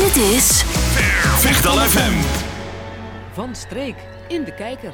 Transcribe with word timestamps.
Dit 0.00 0.16
is 0.16 0.62
Vechtal 1.40 1.76
FM. 1.76 2.12
Van 3.32 3.54
streek 3.54 3.94
in 4.28 4.44
de 4.44 4.54
kijker. 4.54 4.92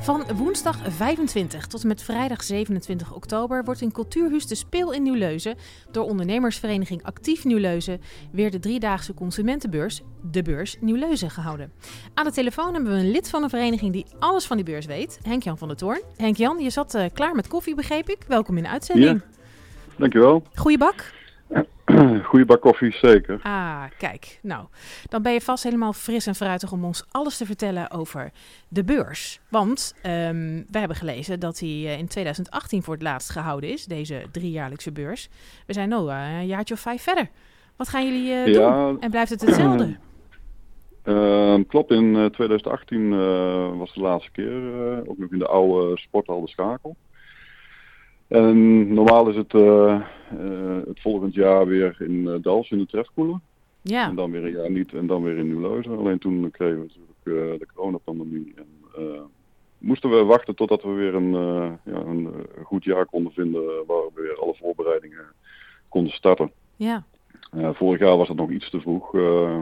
Van 0.00 0.24
woensdag 0.34 0.78
25 0.88 1.66
tot 1.66 1.82
en 1.82 1.88
met 1.88 2.02
vrijdag 2.02 2.42
27 2.42 3.14
oktober 3.14 3.64
wordt 3.64 3.80
in 3.80 3.92
Cultuurhuis 3.92 4.46
de 4.46 4.54
Speel 4.54 4.92
in 4.92 5.02
Nieuwleuzen 5.02 5.56
door 5.90 6.04
ondernemersvereniging 6.04 7.02
Actief 7.02 7.44
Nieuwleuzen 7.44 8.00
weer 8.32 8.50
de 8.50 8.58
driedaagse 8.58 9.14
consumentenbeurs, 9.14 10.00
de 10.22 10.42
beurs 10.42 10.76
Nieuwleuzen, 10.80 11.30
gehouden. 11.30 11.72
Aan 12.14 12.24
de 12.24 12.32
telefoon 12.32 12.74
hebben 12.74 12.92
we 12.92 12.98
een 12.98 13.10
lid 13.10 13.30
van 13.30 13.42
een 13.42 13.50
vereniging 13.50 13.92
die 13.92 14.06
alles 14.18 14.44
van 14.44 14.56
die 14.56 14.66
beurs 14.66 14.86
weet, 14.86 15.18
Henk-Jan 15.22 15.58
van 15.58 15.68
der 15.68 15.76
Toorn. 15.76 16.02
Henk-Jan, 16.16 16.58
je 16.58 16.70
zat 16.70 16.94
eh, 16.94 17.04
klaar 17.12 17.34
met 17.34 17.48
koffie, 17.48 17.74
begreep 17.74 18.08
ik. 18.08 18.18
Welkom 18.28 18.56
in 18.56 18.62
de 18.62 18.68
uitzending. 18.68 19.22
Dankjewel. 19.96 20.42
Goeie 20.54 20.78
bak? 20.78 21.18
Goeie 22.28 22.44
bak 22.44 22.60
koffie, 22.60 22.92
zeker. 22.92 23.40
Ah, 23.42 23.82
kijk. 23.98 24.38
Nou, 24.42 24.66
dan 25.08 25.22
ben 25.22 25.32
je 25.32 25.40
vast 25.40 25.64
helemaal 25.64 25.92
fris 25.92 26.26
en 26.26 26.34
fruitig 26.34 26.72
om 26.72 26.84
ons 26.84 27.04
alles 27.10 27.36
te 27.36 27.46
vertellen 27.46 27.90
over 27.90 28.30
de 28.68 28.84
beurs. 28.84 29.40
Want 29.48 29.94
ehm 30.02 30.62
we 30.70 30.78
hebben 30.78 30.96
gelezen 30.96 31.40
dat 31.40 31.58
die 31.58 31.86
eh, 31.88 31.98
in 31.98 32.08
2018 32.08 32.82
voor 32.82 32.94
het 32.94 33.02
laatst 33.02 33.30
gehouden 33.30 33.70
is, 33.70 33.84
deze 33.84 34.22
driejaarlijkse 34.32 34.92
beurs. 34.92 35.28
We 35.66 35.72
zijn 35.72 35.88
nu 35.88 36.08
eh, 36.08 36.38
een 36.38 36.46
jaartje 36.46 36.74
of 36.74 36.80
vijf 36.80 37.02
verder. 37.02 37.28
Wat 37.76 37.88
gaan 37.88 38.04
jullie 38.04 38.32
eh, 38.32 38.46
Ja. 38.46 38.86
doen? 38.86 39.00
En 39.00 39.10
blijft 39.10 39.30
het 39.30 39.40
hetzelfde? 39.40 39.96
Ehm, 41.02 41.62
klopt, 41.66 41.90
in 41.90 42.16
eh, 42.16 42.24
2018 42.24 43.12
eh, 43.12 43.78
was 43.78 43.94
de 43.94 44.00
laatste 44.00 44.30
keer, 44.30 44.52
ook 45.08 45.18
nog 45.18 45.30
in 45.32 45.38
de 45.38 45.46
oude 45.46 45.98
sporthal 45.98 46.40
De 46.40 46.48
Schakel. 46.48 46.96
En 48.30 48.94
normaal 48.94 49.28
is 49.28 49.36
het 49.36 49.54
eh, 49.54 49.94
eh, 49.94 50.76
het 50.86 51.00
volgend 51.00 51.34
jaar 51.34 51.66
weer 51.66 51.96
in 51.98 52.12
uh, 52.12 52.34
Dals 52.40 52.70
in 52.70 52.78
de 52.78 52.86
Trefkoelen. 52.86 53.42
Ja. 53.82 54.08
En 54.08 54.14
dan 54.14 54.30
weer 54.30 54.44
een 54.44 54.52
jaar 54.52 54.70
niet 54.70 54.92
en 54.92 55.06
dan 55.06 55.22
weer 55.22 55.36
in 55.36 55.46
Nieuwleuzen. 55.46 55.98
Alleen 55.98 56.18
toen 56.18 56.50
kregen 56.50 56.76
we 56.76 56.86
natuurlijk 56.86 57.52
eh, 57.52 57.58
de 57.58 57.66
coronapandemie. 57.74 58.52
En 58.56 58.66
eh, 58.96 59.20
moesten 59.78 60.10
we 60.10 60.24
wachten 60.24 60.54
totdat 60.54 60.82
we 60.82 60.90
weer 60.90 61.14
een, 61.14 61.34
eh, 61.34 61.92
ja, 61.92 62.00
een 62.00 62.26
eh, 62.26 62.64
goed 62.64 62.84
jaar 62.84 63.06
konden 63.06 63.32
vinden 63.32 63.62
waar 63.62 64.02
we 64.14 64.22
weer 64.22 64.40
alle 64.40 64.54
voorbereidingen 64.54 65.24
konden 65.88 66.12
starten. 66.12 66.50
Ja. 66.76 67.04
Eh, 67.52 67.74
vorig 67.74 68.00
jaar 68.00 68.16
was 68.16 68.28
het 68.28 68.36
nog 68.36 68.50
iets 68.50 68.70
te 68.70 68.80
vroeg 68.80 69.14
eh, 69.14 69.58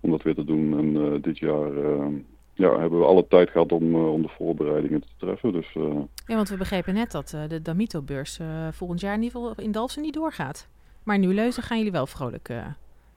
om 0.00 0.10
dat 0.10 0.22
weer 0.22 0.34
te 0.34 0.44
doen. 0.44 0.78
En 0.78 1.12
eh, 1.12 1.22
dit 1.22 1.38
jaar 1.38 1.76
eh, 1.76 2.06
ja, 2.54 2.78
hebben 2.78 2.98
we 2.98 3.04
alle 3.04 3.26
tijd 3.28 3.50
gehad 3.50 3.72
om, 3.72 3.94
eh, 3.94 4.12
om 4.12 4.22
de 4.22 4.28
voorbereidingen 4.28 5.00
te 5.00 5.12
treffen. 5.16 5.52
Dus 5.52 5.74
eh, 5.74 6.00
ja, 6.26 6.34
want 6.34 6.48
we 6.48 6.56
begrepen 6.56 6.94
net 6.94 7.10
dat 7.10 7.32
eh, 7.32 7.48
de 7.48 7.62
Damito-beurs 7.62 8.40
volgend 8.70 9.00
jaar 9.00 9.14
in 9.14 9.22
ieder 9.22 9.40
geval 9.40 9.64
in 9.64 9.72
Dalfsen 9.72 10.02
niet 10.02 10.14
doorgaat. 10.14 10.68
Maar 11.02 11.14
in 11.14 11.20
Nieuwleuzen 11.20 11.62
gaan 11.62 11.76
jullie 11.76 11.92
wel 11.92 12.06
vrolijk 12.06 12.50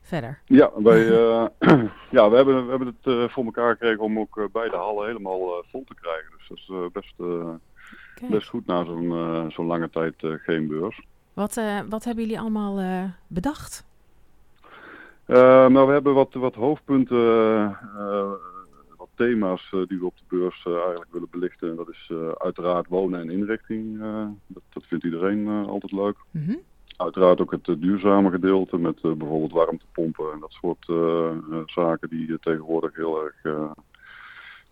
verder. 0.01 0.39
ja, 0.45 0.71
wij, 0.75 1.05
ja, 2.17 2.29
we 2.29 2.35
hebben, 2.35 2.63
we 2.63 2.69
hebben 2.69 2.95
het 3.01 3.31
voor 3.31 3.45
elkaar 3.45 3.71
gekregen 3.71 4.03
om 4.03 4.19
ook 4.19 4.49
beide 4.51 4.75
hallen 4.75 5.07
helemaal 5.07 5.63
vol 5.71 5.83
te 5.87 5.95
krijgen. 5.95 6.31
Dus 6.37 6.47
dat 6.47 6.57
is 6.57 6.91
best, 6.91 7.13
best 8.31 8.49
goed 8.49 8.65
na 8.65 8.85
zo'n 8.85 9.51
zo'n 9.51 9.65
lange 9.65 9.89
tijd 9.89 10.15
geen 10.17 10.67
beurs. 10.67 11.01
Wat, 11.33 11.61
wat 11.89 12.03
hebben 12.03 12.23
jullie 12.23 12.39
allemaal 12.39 13.09
bedacht? 13.27 13.85
Nou, 15.25 15.87
we 15.87 15.93
hebben 15.93 16.13
wat, 16.13 16.33
wat 16.33 16.55
hoofdpunten, 16.55 17.77
thema's 19.15 19.69
eh, 19.73 19.79
die 19.87 19.99
we 19.99 20.05
op 20.05 20.17
de 20.17 20.37
beurs 20.37 20.65
eh, 20.65 20.73
eigenlijk 20.73 21.11
willen 21.11 21.27
belichten. 21.31 21.69
En 21.69 21.75
dat 21.75 21.89
is 21.89 22.09
eh, 22.11 22.29
uiteraard 22.37 22.87
wonen 22.87 23.19
en 23.19 23.29
inrichting. 23.29 23.99
dat, 24.47 24.63
dat 24.73 24.83
vindt 24.85 25.03
iedereen 25.03 25.47
altijd 25.47 25.91
leuk. 25.91 26.17
Mhm. 26.31 26.55
Uiteraard 26.97 27.41
ook 27.41 27.51
het 27.51 27.65
duurzame 27.81 28.29
gedeelte 28.29 28.77
met 28.77 29.01
bijvoorbeeld 29.01 29.51
warmtepompen 29.51 30.31
en 30.33 30.39
dat 30.39 30.51
soort 30.51 30.85
zaken 31.65 32.09
die 32.09 32.39
tegenwoordig 32.39 32.95
heel 32.95 33.23
erg 33.23 33.67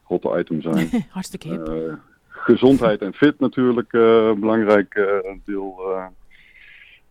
hot 0.01 0.37
item 0.37 0.61
zijn. 0.61 0.89
Hartstikke 1.09 1.47
hip. 1.47 1.97
Gezondheid 2.27 3.01
en 3.01 3.13
fit 3.13 3.39
natuurlijk, 3.39 3.93
een 3.93 4.39
belangrijk 4.39 5.21
deel 5.45 5.81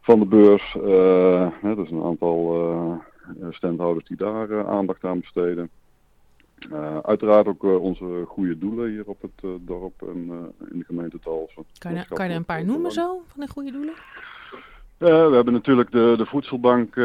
van 0.02 0.18
de 0.18 0.26
beurs. 0.26 0.76
Eh, 0.76 1.46
hè, 1.60 1.70
er 1.70 1.84
is 1.84 1.90
een 1.90 2.02
aantal 2.02 2.54
eh, 3.40 3.46
standhouders 3.50 4.06
die 4.06 4.16
daar 4.16 4.66
aandacht 4.66 5.04
aan 5.04 5.20
besteden. 5.20 5.70
Eh, 6.70 6.98
uiteraard 6.98 7.46
ook 7.46 7.64
eh, 7.64 7.82
onze 7.82 8.24
goede 8.26 8.58
doelen 8.58 8.90
hier 8.90 9.06
op 9.06 9.22
het 9.22 9.44
eh, 9.44 9.50
dorp 9.60 10.02
en 10.02 10.52
in 10.70 10.78
de 10.78 10.84
gemeente 10.84 11.18
Talsen. 11.18 11.64
kan, 11.78 11.94
je, 11.94 12.04
kan 12.08 12.26
je 12.26 12.30
er 12.30 12.38
een 12.38 12.44
paar 12.44 12.64
noemen 12.64 12.90
zo, 12.90 13.22
van 13.26 13.40
de 13.40 13.48
goede 13.48 13.70
doelen? 13.70 13.94
We 14.98 15.34
hebben 15.34 15.52
natuurlijk 15.52 15.90
de, 15.90 16.14
de 16.16 16.26
voedselbank 16.26 16.96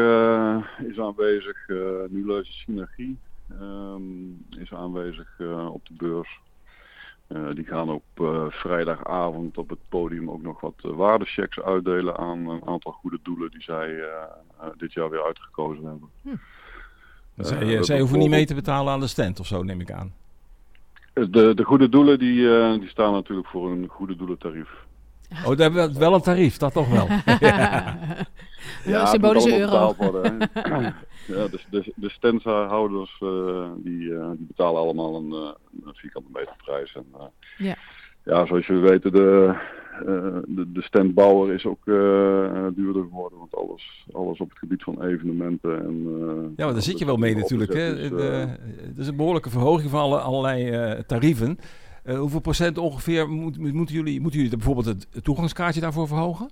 is 0.88 0.98
aanwezig, 0.98 1.68
Nieuwleuze 2.08 2.52
Synergie 2.52 3.18
ehm, 3.50 4.60
is 4.60 4.72
aanwezig 4.72 5.40
op 5.72 5.86
de 5.86 5.94
beurs. 5.96 6.40
Die 7.54 7.64
gaan 7.64 7.90
op 7.90 8.04
vrijdagavond 8.48 9.58
op 9.58 9.68
het 9.68 9.78
podium 9.88 10.30
ook 10.30 10.42
nog 10.42 10.60
wat 10.60 10.74
waardechecks 10.80 11.60
uitdelen 11.60 12.16
aan 12.16 12.48
een 12.48 12.66
aantal 12.66 12.92
goede 12.92 13.18
doelen 13.22 13.50
die 13.50 13.62
zij 13.62 14.08
dit 14.76 14.92
jaar 14.92 15.10
weer 15.10 15.24
uitgekozen 15.24 15.84
hebben. 15.84 16.08
Hm. 16.22 16.36
Zij, 17.38 17.62
uh, 17.62 17.82
zij 17.82 17.98
hoeven 17.98 18.18
niet 18.18 18.30
mee 18.30 18.46
te 18.46 18.54
betalen 18.54 18.92
aan 18.92 19.00
de 19.00 19.06
stand 19.06 19.40
of 19.40 19.46
zo, 19.46 19.62
neem 19.62 19.80
ik 19.80 19.92
aan. 19.92 20.12
De, 21.12 21.54
de 21.54 21.64
goede 21.64 21.88
doelen 21.88 22.18
die, 22.18 22.58
eh, 22.58 22.80
die 22.80 22.88
staan 22.88 23.12
natuurlijk 23.12 23.48
voor 23.48 23.70
een 23.70 23.86
goede 23.88 24.16
doelentarief. 24.16 24.68
Oh, 25.30 25.56
daar 25.56 25.56
hebben 25.56 25.92
we 25.92 25.98
wel 25.98 26.14
een 26.14 26.20
tarief, 26.20 26.56
dat 26.56 26.72
toch 26.72 26.88
wel. 26.88 27.06
ja, 27.48 27.98
ja 28.84 29.06
symbolische 29.06 29.58
euro. 29.58 29.94
Worden, 29.98 30.38
ja, 31.26 31.48
dus 31.48 31.66
de, 31.70 31.92
de 31.96 32.10
standhouders 32.10 33.20
uh, 33.20 33.68
die, 33.76 34.00
uh, 34.00 34.30
die 34.36 34.46
betalen 34.46 34.80
allemaal 34.80 35.16
een, 35.16 35.30
uh, 35.30 35.84
een 35.86 35.94
vierkante 35.94 36.28
meter 36.32 36.54
prijs. 36.64 36.94
En, 36.94 37.06
ja. 37.58 37.74
ja, 38.24 38.46
zoals 38.46 38.66
jullie 38.66 38.88
weten, 38.88 39.12
de, 39.12 39.54
de, 40.46 40.72
de 40.72 40.82
standbouwer 40.82 41.54
is 41.54 41.66
ook 41.66 41.84
duurder 42.74 43.02
geworden. 43.02 43.38
Want 43.38 43.54
alles, 43.54 44.06
alles 44.12 44.38
op 44.38 44.48
het 44.48 44.58
gebied 44.58 44.82
van 44.82 45.02
evenementen. 45.02 45.84
En, 45.84 46.02
ja, 46.56 46.64
maar 46.64 46.72
daar 46.72 46.82
zit 46.82 46.98
je 46.98 47.04
wel 47.04 47.16
mee 47.16 47.34
natuurlijk. 47.34 47.72
Hè? 47.72 47.96
Is, 47.96 48.10
Het 48.86 48.98
is 48.98 49.06
een 49.06 49.16
behoorlijke 49.16 49.50
verhoging 49.50 49.90
van 49.90 50.00
alle, 50.00 50.18
allerlei 50.18 51.02
tarieven. 51.06 51.58
Hoeveel 52.18 52.40
procent 52.40 52.78
ongeveer 52.78 53.28
moet, 53.28 53.58
moeten, 53.58 53.94
jullie, 53.94 54.20
moeten 54.20 54.40
jullie 54.40 54.56
bijvoorbeeld 54.56 54.86
het 54.86 55.24
toegangskaartje 55.24 55.80
daarvoor 55.80 56.06
verhogen? 56.06 56.48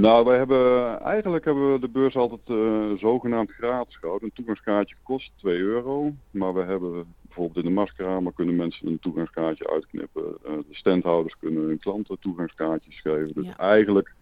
Nou, 0.00 0.24
wij 0.24 0.36
hebben 0.36 1.00
eigenlijk 1.00 1.44
hebben 1.44 1.72
we 1.72 1.78
de 1.78 1.88
beurs 1.88 2.16
altijd 2.16 2.40
uh, 2.48 2.98
zogenaamd 2.98 3.50
gratis 3.50 3.96
gehouden. 3.96 4.28
Een 4.28 4.34
toegangskaartje 4.34 4.94
kost 5.02 5.32
2 5.36 5.58
euro. 5.58 6.12
Maar 6.30 6.54
we 6.54 6.62
hebben 6.62 7.14
bijvoorbeeld 7.20 7.64
in 7.64 7.70
de 7.70 7.80
maskeramer 7.80 8.32
kunnen 8.32 8.56
mensen 8.56 8.86
een 8.86 8.98
toegangskaartje 8.98 9.70
uitknippen. 9.70 10.22
Uh, 10.22 10.52
de 10.52 10.74
standhouders 10.74 11.36
kunnen 11.38 11.62
hun 11.62 11.78
klanten 11.78 12.18
toegangskaartjes 12.18 13.00
geven. 13.00 13.32
Dus 13.34 13.46
ja. 13.46 13.56
eigenlijk 13.56 14.14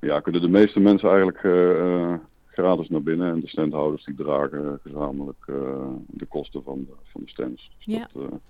ja, 0.00 0.20
kunnen 0.20 0.40
de 0.40 0.48
meeste 0.48 0.80
mensen 0.80 1.08
eigenlijk 1.08 1.42
uh, 1.42 2.14
gratis 2.46 2.88
naar 2.88 3.02
binnen. 3.02 3.32
En 3.32 3.40
de 3.40 3.48
standhouders 3.48 4.04
die 4.04 4.14
dragen 4.14 4.78
gezamenlijk 4.82 5.44
de 6.06 6.26
kosten 6.28 6.62
van 6.62 6.84
de, 6.84 6.94
van 7.02 7.20
de 7.24 7.28
stands. 7.28 7.70
Dus 7.76 7.94
ja. 7.94 8.08
dat, 8.12 8.40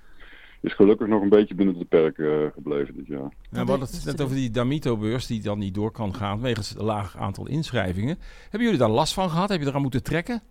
is 0.65 0.75
gelukkig 0.75 1.07
nog 1.07 1.23
een 1.23 1.29
beetje 1.29 1.55
binnen 1.55 1.79
de 1.79 1.85
perken 1.85 2.25
uh, 2.25 2.47
gebleven 2.55 2.95
dit 2.95 3.07
jaar. 3.07 3.33
Ja, 3.51 3.65
we 3.65 3.71
hadden 3.71 3.81
het 3.81 4.03
net 4.05 4.23
over 4.23 4.37
die 4.37 4.51
Damito-beurs 4.51 5.27
die 5.27 5.43
dan 5.43 5.59
niet 5.59 5.75
door 5.75 5.91
kan 5.91 6.15
gaan 6.15 6.41
wegens 6.41 6.69
het 6.69 6.79
laag 6.79 7.17
aantal 7.17 7.49
inschrijvingen. 7.49 8.19
Hebben 8.43 8.63
jullie 8.63 8.79
daar 8.79 8.91
last 8.91 9.15
van 9.15 9.31
gehad? 9.31 9.49
Heb 9.49 9.61
je 9.61 9.67
eraan 9.67 9.83
moeten 9.83 10.03
trekken? 10.03 10.43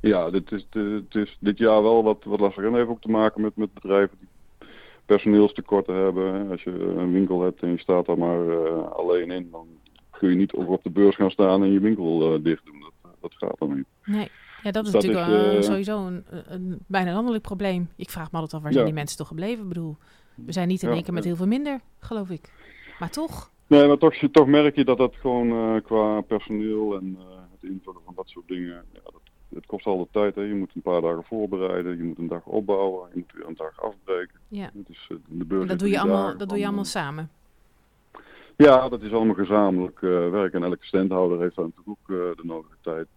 Ja, 0.00 0.30
dit 0.30 0.52
is, 0.52 0.66
dit 0.70 1.14
is 1.14 1.36
dit 1.40 1.58
jaar 1.58 1.82
wel 1.82 2.02
wat, 2.02 2.24
wat 2.24 2.40
lastig. 2.40 2.64
En 2.64 2.74
heeft 2.74 2.88
ook 2.88 3.00
te 3.00 3.10
maken 3.10 3.40
met, 3.40 3.56
met 3.56 3.74
bedrijven 3.74 4.16
die 4.18 4.28
personeelstekorten 5.06 5.94
hebben. 5.94 6.50
Als 6.50 6.62
je 6.62 6.70
een 6.70 7.12
winkel 7.12 7.42
hebt 7.42 7.62
en 7.62 7.70
je 7.70 7.78
staat 7.78 8.06
daar 8.06 8.18
maar 8.18 8.46
uh, 8.46 8.90
alleen 8.90 9.30
in, 9.30 9.48
dan 9.50 9.66
kun 10.10 10.30
je 10.30 10.36
niet 10.36 10.52
over 10.52 10.72
op 10.72 10.82
de 10.82 10.90
beurs 10.90 11.16
gaan 11.16 11.30
staan 11.30 11.62
en 11.62 11.72
je 11.72 11.80
winkel 11.80 12.34
uh, 12.34 12.44
dicht 12.44 12.64
doen. 12.64 12.80
Dat, 12.80 13.12
dat 13.20 13.34
gaat 13.34 13.58
dan 13.58 13.74
niet. 13.76 13.86
Nee. 14.04 14.28
Ja, 14.64 14.70
dat 14.70 14.86
is 14.86 14.92
natuurlijk 14.92 15.26
is, 15.26 15.56
uh, 15.56 15.62
sowieso 15.62 16.06
een, 16.06 16.24
een, 16.46 16.78
bijna 16.86 17.12
landelijk 17.12 17.42
probleem. 17.42 17.88
Ik 17.96 18.10
vraag 18.10 18.32
me 18.32 18.38
altijd 18.38 18.54
af, 18.54 18.62
waar 18.62 18.72
zijn 18.72 18.84
die 18.84 18.94
mensen 18.94 19.16
toch 19.16 19.28
gebleven? 19.28 19.62
Ik 19.62 19.68
bedoel, 19.68 19.96
we 20.34 20.52
zijn 20.52 20.68
niet 20.68 20.82
in 20.82 20.88
één 20.88 21.02
keer 21.02 21.12
met 21.12 21.24
heel 21.24 21.36
veel 21.36 21.46
minder, 21.46 21.80
geloof 21.98 22.30
ik. 22.30 22.52
Maar 22.98 23.10
toch? 23.10 23.50
Nee, 23.66 23.86
maar 23.86 23.98
toch, 23.98 24.14
toch 24.32 24.46
merk 24.46 24.74
je 24.76 24.84
dat 24.84 24.98
dat 24.98 25.14
gewoon 25.14 25.46
uh, 25.46 25.82
qua 25.82 26.20
personeel 26.20 26.94
en 26.94 27.16
uh, 27.18 27.24
het 27.60 27.70
invullen 27.70 28.00
van 28.04 28.14
dat 28.16 28.28
soort 28.28 28.48
dingen... 28.48 28.84
Ja, 28.92 29.00
dat, 29.04 29.20
het 29.54 29.66
kost 29.66 29.86
al 29.86 29.98
de 29.98 30.06
tijd. 30.10 30.34
Hè. 30.34 30.42
Je 30.42 30.54
moet 30.54 30.70
een 30.74 30.82
paar 30.82 31.00
dagen 31.00 31.24
voorbereiden, 31.24 31.96
je 31.96 32.02
moet 32.02 32.18
een 32.18 32.28
dag 32.28 32.46
opbouwen, 32.46 33.08
je 33.12 33.18
moet 33.18 33.32
weer 33.32 33.46
een 33.46 33.56
dag 33.56 33.82
afbreken. 33.82 34.38
Ja. 34.48 34.70
Dus, 34.72 35.10
de 35.28 35.44
en 35.48 35.66
dat 35.66 35.78
doe 35.78 35.88
je 35.88 36.00
allemaal, 36.00 36.36
dat 36.36 36.48
doe 36.48 36.58
je 36.58 36.64
allemaal 36.64 36.84
samen? 36.84 37.30
Ja, 38.56 38.88
dat 38.88 39.02
is 39.02 39.12
allemaal 39.12 39.34
gezamenlijk 39.34 40.00
werk. 40.00 40.52
En 40.52 40.62
elke 40.62 40.86
standhouder 40.86 41.40
heeft 41.40 41.56
daar 41.56 41.64
natuurlijk 41.64 41.88
ook 41.88 42.36
de 42.36 42.42
nodige 42.46 42.76
tijd 42.80 43.08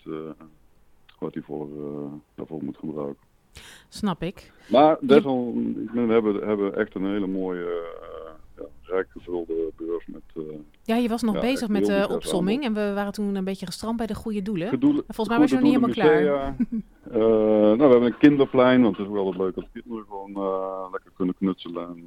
wat 1.19 1.33
hij 1.33 1.43
voor, 1.43 1.67
uh, 1.77 2.11
daarvoor 2.35 2.63
moet 2.63 2.77
gebruiken. 2.77 3.25
Snap 3.89 4.23
ik. 4.23 4.51
Maar 4.69 4.97
desal, 5.01 5.53
we 5.93 5.99
hebben, 5.99 6.47
hebben 6.47 6.75
echt 6.75 6.95
een 6.95 7.05
hele 7.05 7.27
mooie 7.27 7.65
uh, 7.65 8.29
ja, 8.57 8.63
rijk 8.81 9.07
gevulde 9.09 9.71
beurs 9.75 10.05
met 10.05 10.21
uh, 10.35 10.43
Ja, 10.83 10.95
je 10.95 11.09
was 11.09 11.21
nog 11.21 11.35
Ja, 11.35 11.41
bezig 11.41 11.67
met 11.67 11.85
de 11.85 12.07
opsomming 12.09 12.63
en 12.63 12.73
we 12.73 12.93
waren 12.93 13.11
toen 13.11 13.35
een 13.35 13.43
beetje 13.43 13.65
gestrand 13.65 13.97
bij 13.97 14.07
de 14.07 14.15
goede 14.15 14.41
doelen. 14.41 14.67
gedoelen. 14.67 15.03
Volgens 15.07 15.29
mij 15.29 15.39
was 15.39 15.49
je 15.49 15.55
nog 15.55 15.63
niet 15.63 15.73
helemaal 15.73 15.95
klaar. 15.95 16.23
Uh, 16.23 17.15
nou, 17.77 17.77
we 17.77 17.81
hebben 17.81 18.03
een 18.03 18.17
kinderplein, 18.17 18.81
want 18.81 18.97
het 18.97 19.05
is 19.05 19.13
wel 19.13 19.33
leuk 19.37 19.55
dat 19.55 19.67
kinderen 19.73 20.05
gewoon 20.07 20.31
uh, 20.31 20.91
lekker 20.91 21.11
kunnen 21.15 21.35
knutselen 21.35 21.87
en 21.87 22.05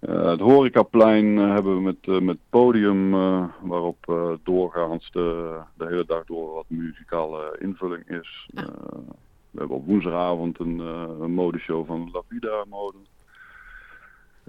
uh, 0.00 0.08
kleuren. 0.08 0.30
het 0.30 0.40
horecaplein 0.40 1.36
hebben 1.36 1.74
we 1.74 1.80
met, 1.80 2.22
met 2.22 2.38
podium, 2.50 3.10
waarop 3.60 4.36
doorgaans 4.42 5.10
de, 5.12 5.58
de 5.74 5.86
hele 5.86 6.04
dag 6.06 6.24
door 6.24 6.54
wat 6.54 6.64
muzikale 6.68 7.56
invulling 7.60 8.08
is. 8.08 8.48
Ah. 8.54 8.64
we 9.50 9.58
hebben 9.58 9.76
op 9.76 9.86
woensdagavond 9.86 10.58
een, 10.58 10.78
een 11.20 11.32
modeshow 11.32 11.86
van 11.86 12.10
La 12.12 12.22
Vida 12.28 12.64
Mode. 12.68 12.98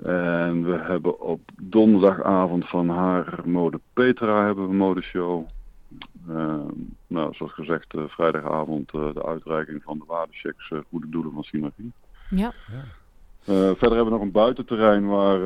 En 0.04 0.64
we 0.64 0.78
hebben 0.78 1.20
op 1.20 1.42
donderdagavond 1.62 2.70
van 2.70 2.90
haar 2.90 3.40
mode 3.46 3.80
Petra 3.94 4.46
hebben 4.46 4.64
we 4.64 4.70
een 4.70 4.78
modeshow. 4.78 5.48
Uh, 6.30 6.56
nou, 7.08 7.34
zoals 7.34 7.54
gezegd, 7.54 7.94
uh, 7.94 8.04
vrijdagavond 8.08 8.94
uh, 8.94 9.14
de 9.14 9.26
uitreiking 9.26 9.84
van 9.84 9.98
de 9.98 10.04
waardechecks 10.08 10.72
Goede 10.90 11.10
Doelen 11.10 11.32
van 11.34 11.44
Synergie. 11.44 11.92
Ja. 12.30 12.54
Ja. 12.72 12.84
Verder 13.56 13.96
hebben 13.96 14.06
we 14.06 14.10
nog 14.10 14.22
een 14.22 14.32
buitenterrein 14.32 15.08
waar 15.08 15.40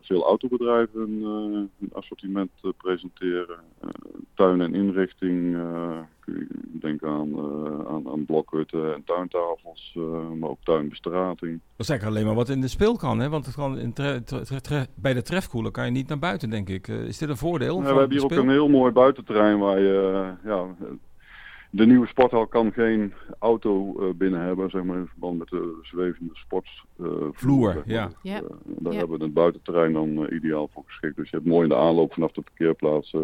veel 0.00 0.24
autobedrijven 0.24 1.22
hun 1.78 1.92
assortiment 1.92 2.50
presenteren. 2.76 3.58
tuin 4.34 4.60
en 4.60 4.74
inrichting, 4.74 5.56
denk 6.80 7.04
aan, 7.04 7.38
aan, 7.88 8.08
aan 8.08 8.24
blokhutten 8.24 8.94
en 8.94 9.02
tuintafels, 9.04 9.98
maar 10.38 10.48
ook 10.50 10.62
tuinbestrating. 10.62 11.60
Dat 11.76 11.86
is 11.86 11.88
eigenlijk 11.88 12.04
alleen 12.04 12.26
maar 12.26 12.44
wat 12.44 12.54
in 12.54 12.60
de 12.60 12.68
speel 12.68 12.96
kan, 12.96 13.18
hè? 13.18 13.28
Want 13.28 13.46
het 13.46 13.54
kan 13.54 13.78
in 13.78 13.92
bij 14.94 15.14
de 15.14 15.22
trefkoelen 15.22 15.72
kan 15.72 15.84
je 15.84 15.90
niet 15.90 16.08
naar 16.08 16.18
buiten, 16.18 16.50
denk 16.50 16.68
ik. 16.68 16.88
Is 16.88 17.18
dit 17.18 17.28
een 17.28 17.36
voordeel? 17.36 17.76
Ja, 17.76 17.82
we 17.82 17.98
hebben 17.98 18.10
hier 18.10 18.24
ook 18.24 18.30
een 18.30 18.48
heel 18.50 18.68
mooi 18.68 18.92
buitenterrein 18.92 19.58
waar 19.58 19.80
je, 19.80 20.30
ja, 20.44 20.66
de 21.76 21.86
nieuwe 21.86 22.06
sporthal 22.06 22.46
kan 22.46 22.72
geen 22.72 23.12
auto 23.38 23.94
uh, 24.00 24.14
binnen 24.14 24.40
hebben, 24.40 24.70
zeg 24.70 24.82
maar 24.82 24.96
in 24.96 25.06
verband 25.06 25.38
met 25.38 25.48
de 25.48 25.78
zwevende 25.82 26.34
sportvloer. 26.34 27.30
Vloer, 27.34 27.72
zeg 27.72 27.82
ja. 27.86 28.00
maar. 28.00 28.08
Dus, 28.08 28.32
Ja. 28.32 28.40
daar 28.64 28.92
Ja. 28.92 28.98
hebben 28.98 29.18
we 29.18 29.24
het 29.24 29.34
buitenterrein 29.34 29.92
dan 29.92 30.26
ideaal 30.32 30.68
voor 30.72 30.82
geschikt. 30.86 31.16
Dus 31.16 31.30
je 31.30 31.36
hebt 31.36 31.48
mooi 31.48 31.62
in 31.62 31.68
de 31.68 31.76
aanloop 31.76 32.12
vanaf 32.12 32.32
de 32.32 32.40
parkeerplaats 32.42 33.14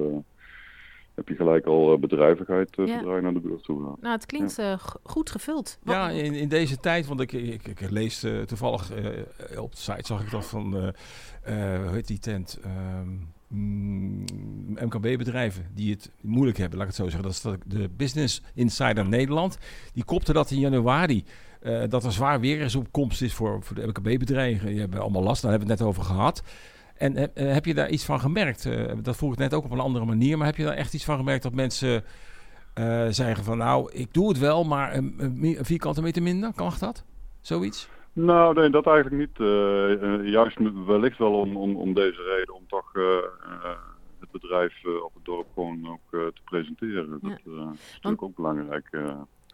heb 1.14 1.28
je 1.28 1.34
gelijk 1.34 1.66
al 1.66 1.98
bedrijvigheid 1.98 2.68
Ja. 2.76 2.86
zodra 2.98 3.16
je 3.16 3.22
naar 3.22 3.32
de 3.32 3.40
buurt 3.40 3.62
toe. 3.64 3.80
Nou, 3.80 3.96
het 4.00 4.26
klinkt 4.26 4.58
eh, 4.58 4.78
goed 5.02 5.30
gevuld. 5.30 5.78
Wat- 5.82 5.94
Ja, 5.94 6.08
in, 6.10 6.34
in 6.34 6.48
deze 6.48 6.76
tijd, 6.76 7.06
want 7.06 7.20
ik, 7.20 7.32
ik, 7.32 7.66
ik 7.68 7.90
lees 7.90 8.22
eh, 8.22 8.40
toevallig 8.40 8.90
eh, 8.92 9.62
op 9.62 9.70
de 9.70 9.78
site 9.80 10.06
zag 10.06 10.22
ik 10.22 10.30
dat 10.30 10.46
van, 10.46 10.76
eh, 10.76 10.88
eh, 11.74 11.82
hoe 11.84 11.94
heet 11.94 12.06
die 12.06 12.18
tent? 12.18 12.58
Ehm, 12.62 13.08
mm, 13.50 14.24
MKB-bedrijven 14.74 15.66
die 15.74 15.90
het 15.90 16.10
moeilijk 16.20 16.58
hebben, 16.58 16.78
laat 16.78 16.88
ik 16.88 16.96
het 16.96 17.04
zo 17.04 17.10
zeggen. 17.10 17.52
Dat 17.52 17.62
is 17.66 17.78
de 17.78 17.88
Business 17.96 18.42
Insider 18.54 19.08
Nederland. 19.08 19.58
Die 19.92 20.04
kopte 20.04 20.32
dat 20.32 20.50
in 20.50 20.58
januari. 20.58 21.24
eh, 21.60 21.82
dat 21.88 22.04
er 22.04 22.12
zwaar 22.12 22.40
weer 22.40 22.60
is 22.60 22.74
op 22.74 22.92
komst 22.92 23.22
is 23.22 23.34
voor, 23.34 23.62
voor 23.62 23.76
de 23.76 23.86
MKB-bedrijven. 23.86 24.68
Die 24.68 24.80
hebben 24.80 25.00
allemaal 25.00 25.22
last, 25.22 25.42
daar 25.42 25.50
hebben 25.50 25.68
we 25.68 25.74
het 25.74 25.82
net 25.82 25.92
over 25.92 26.04
gehad. 26.04 26.42
En 26.96 27.16
eh, 27.16 27.48
eh, 27.48 27.52
heb 27.52 27.64
je 27.64 27.74
daar 27.74 27.88
iets 27.88 28.04
van 28.04 28.20
gemerkt? 28.20 28.68
Dat 29.02 29.16
vroeg 29.16 29.32
ik 29.32 29.38
net 29.38 29.54
ook 29.54 29.64
op 29.64 29.70
een 29.70 29.80
andere 29.80 30.04
manier. 30.04 30.38
Maar 30.38 30.46
heb 30.46 30.56
je 30.56 30.64
daar 30.64 30.74
echt 30.74 30.94
iets 30.94 31.04
van 31.04 31.16
gemerkt 31.16 31.42
dat 31.42 31.54
mensen 31.54 32.04
zeggen 33.10 33.44
van... 33.44 33.58
nou, 33.58 33.90
ik 33.92 34.14
doe 34.14 34.28
het 34.28 34.38
wel, 34.38 34.64
maar 34.64 34.94
een, 34.94 35.58
vierkante 35.60 36.02
meter 36.02 36.22
minder? 36.22 36.52
Kan 36.54 36.72
dat? 36.78 37.04
Zoiets? 37.40 37.88
Nou, 38.12 38.54
nee, 38.54 38.70
dat 38.70 38.86
eigenlijk 38.86 39.16
niet. 39.16 39.48
Juist 40.32 40.58
wellicht 40.86 41.18
wel 41.18 41.32
om, 41.32 41.56
om, 41.56 41.76
om 41.76 41.94
deze 41.94 42.22
reden, 42.22 42.54
om 42.54 42.62
eh, 42.96 43.16
eh, 43.42 43.78
het 44.20 44.30
bedrijf 44.30 44.84
eh, 44.84 45.02
op 45.04 45.14
het 45.14 45.24
dorp 45.24 45.46
gewoon 45.54 45.88
ook 45.88 46.00
te 46.10 46.40
presenteren. 46.44 47.18
Ja. 47.22 47.28
Dat 47.28 47.38
is 47.74 47.92
natuurlijk 47.92 48.22
ook 48.22 48.36
belangrijk. 48.36 48.88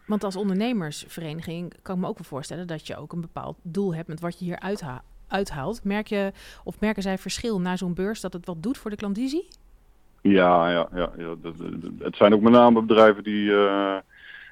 Want 0.05 0.23
als 0.23 0.35
ondernemersvereniging 0.35 1.73
kan 1.81 1.95
ik 1.95 2.01
me 2.01 2.07
ook 2.07 2.17
wel 2.17 2.27
voorstellen 2.27 2.67
dat 2.67 2.87
je 2.87 2.97
ook 2.97 3.13
een 3.13 3.21
bepaald 3.21 3.57
doel 3.61 3.95
hebt 3.95 4.07
met 4.07 4.19
wat 4.19 4.39
je 4.39 4.45
hier 4.45 4.59
uitha- 4.59 5.03
uithaalt. 5.27 5.83
Merk 5.83 6.07
je, 6.07 6.31
of 6.63 6.79
merken 6.79 7.01
zij 7.01 7.17
verschil 7.17 7.61
na 7.61 7.75
zo'n 7.75 7.93
beurs 7.93 8.21
dat 8.21 8.33
het 8.33 8.45
wat 8.45 8.63
doet 8.63 8.77
voor 8.77 8.89
de 8.89 8.97
klandizie? 8.97 9.47
Ja, 10.21 10.69
ja, 10.69 10.89
ja, 10.93 11.11
ja 11.17 11.35
het 11.99 12.15
zijn 12.15 12.33
ook 12.33 12.41
met 12.41 12.51
name 12.51 12.81
bedrijven 12.81 13.23
die, 13.23 13.51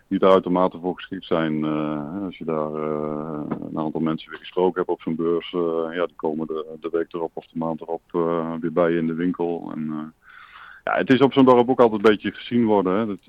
die 0.07 0.19
daar 0.19 0.31
uitermate 0.31 0.80
voor 0.80 0.96
geschikt 0.96 1.25
zijn. 1.25 1.63
Eh, 1.63 2.24
als 2.25 2.38
je 2.38 2.46
daar 2.46 2.74
eh, 2.74 3.42
een 3.69 3.80
aantal 3.80 4.02
mensen 4.02 4.30
weer 4.30 4.40
gesproken 4.40 4.78
hebt 4.78 4.90
op 4.90 5.02
zo'n 5.02 5.16
beurs, 5.16 5.54
eh, 5.54 5.96
ja, 5.96 6.06
die 6.06 6.16
komen 6.16 6.48
de, 6.48 6.66
de 6.80 6.90
week 6.92 7.13
erop 7.13 7.31
of 7.34 7.46
de 7.46 7.57
maand 7.57 7.81
erop 7.81 8.02
eh, 8.12 8.54
weer 8.60 8.74
bij 8.74 8.92
je 8.92 8.98
in 8.98 9.07
de 9.07 9.13
winkel. 9.13 9.72
En, 9.75 9.90
eh, 9.92 10.24
ja, 10.84 10.98
het 10.98 11.10
is 11.10 11.19
op 11.19 11.34
zo'n 11.34 11.46
dorp 11.46 11.69
ook 11.69 11.80
altijd 11.80 12.06
een 12.06 12.12
beetje 12.12 12.31
gezien 12.31 12.66
worden. 12.66 12.94
Hè. 12.94 13.07
Het, 13.07 13.25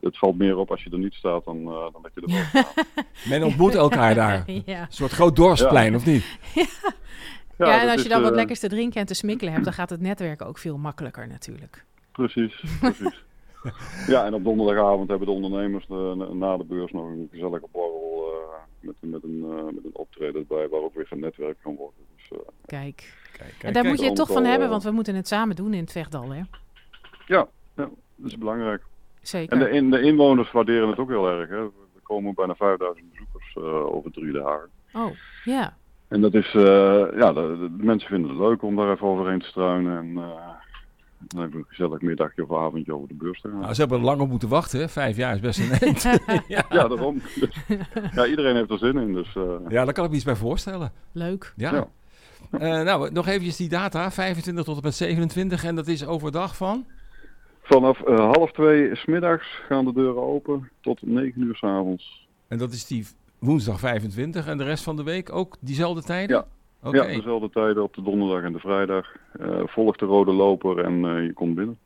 het 0.00 0.18
valt 0.18 0.38
meer 0.38 0.56
op 0.56 0.70
als 0.70 0.82
je 0.82 0.90
er 0.90 0.98
niet 0.98 1.14
staat 1.14 1.44
dan, 1.44 1.56
eh, 1.56 1.92
dan 1.92 2.02
dat 2.02 2.10
je 2.14 2.20
er 2.20 2.32
wel 2.32 2.62
staat. 2.62 2.86
Men 3.30 3.42
ontmoet 3.42 3.74
elkaar 3.74 4.14
daar. 4.14 4.42
Een 4.46 4.62
ja. 4.66 4.86
soort 4.88 5.12
groot 5.12 5.36
dorpsplein, 5.36 5.94
of 5.94 6.06
niet? 6.06 6.24
Ja, 7.58 7.80
en 7.80 7.86
dat 7.86 7.94
als 7.94 8.02
je 8.02 8.08
dan 8.08 8.22
wat 8.22 8.34
lekkers 8.34 8.60
te 8.60 8.68
drinken 8.68 9.00
en 9.00 9.06
te 9.06 9.14
smikkelen 9.14 9.52
hebt, 9.52 9.64
dan 9.64 9.72
gaat 9.74 9.90
het 9.90 10.00
netwerken 10.00 10.46
ook 10.46 10.58
veel 10.58 10.78
makkelijker 10.78 11.28
natuurlijk. 11.28 11.84
Precies, 12.12 12.64
precies. 12.80 13.24
ja, 14.14 14.24
en 14.24 14.34
op 14.34 14.44
donderdagavond 14.44 15.08
hebben 15.08 15.26
de 15.26 15.32
ondernemers 15.34 15.86
eh, 15.90 16.12
na 16.32 16.56
de 16.56 16.64
beurs 16.64 16.92
nog 16.92 17.04
een 17.06 17.28
gezellige 17.30 17.66
borrel 17.72 18.24
eh, 18.32 18.58
met, 18.80 18.94
met, 19.00 19.22
een, 19.24 19.44
eh, 19.50 19.64
met 19.64 19.84
een 19.84 19.90
optreden 19.92 20.40
erbij 20.40 20.68
waar 20.68 20.80
ook 20.80 20.94
weer 20.94 21.06
genetwerkt 21.06 21.62
kan 21.62 21.76
worden. 21.76 22.00
Dus, 22.16 22.38
Kijk. 22.66 23.14
Kijk, 23.32 23.50
En 23.60 23.72
daar 23.72 23.82
kijk. 23.82 23.86
moet 23.86 23.98
je 24.00 24.06
het 24.06 24.16
toch 24.16 24.32
van 24.32 24.44
hebben, 24.44 24.68
want 24.68 24.82
we 24.82 24.90
moeten 24.90 25.14
het 25.14 25.28
samen 25.28 25.56
doen 25.56 25.74
in 25.74 25.80
het 25.80 25.92
Vechtdal, 25.92 26.30
hè? 26.32 26.40
ja, 27.26 27.46
ja, 27.76 27.88
dat 28.16 28.26
is 28.30 28.38
belangrijk. 28.38 28.82
Zeker. 29.22 29.52
En 29.52 29.58
de, 29.64 29.70
in, 29.70 29.90
de 29.90 30.00
inwoners 30.00 30.52
waarderen 30.52 30.88
het 30.88 30.98
ook 30.98 31.08
heel 31.08 31.28
erg. 31.28 31.48
Hè. 31.48 31.56
Er 31.64 31.70
komen 32.02 32.34
bijna 32.34 32.54
5000 32.54 33.10
bezoekers 33.10 33.54
eh, 33.56 33.94
over 33.94 34.10
drie 34.12 34.32
dagen. 34.32 34.68
Oh, 34.92 35.10
ja. 35.44 35.76
En 36.08 36.20
dat 36.20 36.34
is, 36.34 36.54
eh, 36.54 36.62
ja, 37.16 37.32
de, 37.32 37.56
de- 37.60 37.76
de 37.76 37.84
mensen 37.84 38.08
vinden 38.08 38.30
het 38.30 38.38
leuk 38.38 38.62
om 38.62 38.76
daar 38.76 38.90
even 38.92 39.06
overheen 39.06 39.38
te 39.40 39.46
struinen. 39.46 39.98
En 39.98 40.16
eh, 40.22 40.48
dan 41.18 41.40
hebben 41.40 41.58
we 41.58 41.64
een 41.64 41.74
gezellig 41.74 42.00
middagje 42.00 42.42
of 42.42 42.58
avondje 42.58 42.94
over 42.94 43.08
de 43.08 43.14
beurs 43.14 43.40
te 43.40 43.48
gaan. 43.48 43.60
Nou, 43.60 43.74
ze 43.74 43.80
hebben 43.80 44.00
lang 44.00 44.20
op 44.20 44.28
moeten 44.28 44.48
wachten. 44.48 44.80
Hè? 44.80 44.88
Vijf 44.88 45.16
jaar 45.16 45.34
is 45.34 45.40
best 45.40 45.58
een 45.58 45.70
eind. 45.70 46.02
ja. 46.48 46.64
Ja, 46.68 46.88
daarom. 46.88 47.20
Dus, 47.34 47.56
ja, 48.14 48.26
iedereen 48.26 48.56
heeft 48.56 48.70
er 48.70 48.78
zin 48.78 48.96
in. 48.96 49.12
Dus, 49.12 49.36
eh, 49.36 49.42
ja, 49.68 49.84
daar 49.84 49.92
kan 49.92 50.04
ik 50.04 50.10
me 50.10 50.16
iets 50.16 50.24
bij 50.24 50.36
voorstellen. 50.36 50.92
Leuk. 51.12 51.52
Ja. 51.56 51.74
Ja. 51.74 51.88
Eh, 52.50 52.84
nou, 52.84 53.12
nog 53.12 53.26
eventjes 53.26 53.56
die 53.56 53.68
data. 53.68 54.10
25 54.10 54.64
tot 54.64 54.76
en 54.76 54.82
met 54.82 54.94
27. 54.94 55.64
En 55.64 55.74
dat 55.74 55.86
is 55.86 56.06
overdag 56.06 56.56
van? 56.56 56.86
Vanaf 57.62 58.00
eh, 58.00 58.16
half 58.16 58.52
twee 58.52 58.96
smiddags 58.96 59.46
gaan 59.68 59.84
de 59.84 59.92
deuren 59.92 60.22
open 60.22 60.70
tot 60.80 61.02
negen 61.02 61.42
uur 61.42 61.54
s'avonds. 61.56 62.28
En 62.48 62.58
dat 62.58 62.72
is 62.72 62.86
die 62.86 63.06
woensdag 63.38 63.78
25. 63.78 64.46
En 64.46 64.58
de 64.58 64.64
rest 64.64 64.84
van 64.84 64.96
de 64.96 65.02
week 65.02 65.32
ook 65.32 65.56
diezelfde 65.60 66.02
tijden? 66.02 66.36
Ja. 66.36 66.46
Oké. 66.82 66.96
Ja, 66.96 67.06
dezelfde 67.16 67.50
tijden 67.50 67.82
op 67.82 67.94
de 67.94 68.02
donderdag 68.02 68.42
en 68.42 68.52
de 68.52 68.58
vrijdag. 68.58 69.06
Eh 69.40 69.60
volg 69.64 69.96
de 69.96 70.04
rode 70.06 70.32
loper 70.32 70.78
en 70.84 71.04
eh, 71.04 71.24
je 71.24 71.32
komt 71.32 71.54
binnen. 71.54 71.78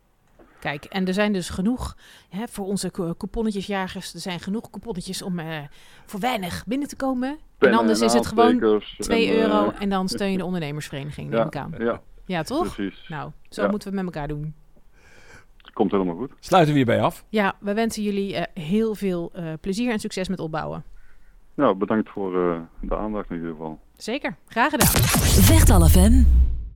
Kijk, 0.61 0.85
en 0.85 1.06
er 1.06 1.14
zijn 1.14 1.32
dus 1.32 1.49
genoeg 1.50 1.97
hè, 2.28 2.49
voor 2.49 2.66
onze 2.66 2.90
co- 2.90 3.14
couponnetjesjagers. 3.14 4.14
Er 4.14 4.20
zijn 4.20 4.40
genoeg 4.40 4.70
couponnetjes 4.70 5.23
om 5.23 5.38
eh, 5.38 5.59
voor 6.06 6.20
weinig 6.20 6.64
binnen 6.66 6.88
te 6.88 6.97
komen. 6.97 7.38
en 7.59 7.75
anders 7.75 8.00
is 8.00 8.12
het 8.12 8.26
gewoon 8.26 8.47
aanstekers 8.64 8.97
2 8.99 9.26
en, 9.28 9.35
eh, 9.35 9.40
euro 9.42 9.70
en 9.80 9.88
dan 9.88 10.09
steun 10.09 10.30
je 10.30 10.38
de 10.38 10.44
ondernemersvereniging, 10.44 11.28
neem 11.30 11.38
ja, 11.38 11.47
ik 11.47 11.56
aan. 11.56 11.75
ja, 11.78 12.00
Ja, 12.26 12.42
toch? 12.42 12.75
precies. 12.75 13.09
Nou, 13.09 13.30
zo 13.49 13.62
Ja. 13.62 13.68
moeten 13.70 13.90
we 13.90 13.97
het 13.97 14.04
met 14.04 14.14
elkaar 14.14 14.28
doen. 14.28 14.54
Komt 15.73 15.90
helemaal 15.90 16.16
goed. 16.16 16.32
Sluiten 16.40 16.73
we 16.73 16.78
hierbij 16.78 17.00
af. 17.02 17.25
Ja, 17.28 17.54
we 17.61 17.75
wensen 17.75 18.02
jullie 18.02 18.37
eh, 18.37 18.62
heel 18.64 18.94
veel 18.94 19.30
eh, 19.35 19.52
plezier 19.61 19.90
en 19.92 19.99
succes 19.99 20.28
met 20.28 20.38
opbouwen. 20.40 20.85
Nou, 21.61 21.75
bedankt 21.75 22.11
voor 22.11 22.50
eh, 22.50 22.61
de 22.81 22.97
aandacht 22.97 23.31
in 23.31 23.37
ieder 23.37 23.50
geval. 23.50 23.79
Zeker, 23.97 24.37
graag 24.47 24.71
gedaan. 24.71 25.02
Vechtal 25.43 25.88
FM. 25.88 26.23